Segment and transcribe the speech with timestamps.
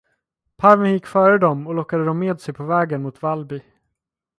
[0.57, 3.61] Parveln gick före dem och lockade dem med sig på vägen mot Vallby.